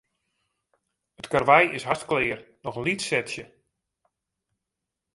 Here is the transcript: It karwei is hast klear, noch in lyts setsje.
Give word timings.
It 1.23 1.29
karwei 1.33 1.63
is 1.77 1.87
hast 1.89 2.07
klear, 2.09 2.39
noch 2.63 2.77
in 2.79 2.85
lyts 2.85 3.07
setsje. 3.09 3.45